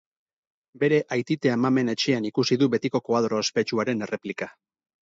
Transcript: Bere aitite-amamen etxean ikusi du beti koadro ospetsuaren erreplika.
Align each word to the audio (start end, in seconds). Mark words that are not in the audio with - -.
Bere 0.83 0.99
aitite-amamen 1.17 1.93
etxean 1.95 2.27
ikusi 2.31 2.59
du 2.63 2.71
beti 2.77 2.95
koadro 2.99 3.45
ospetsuaren 3.47 4.07
erreplika. 4.09 4.55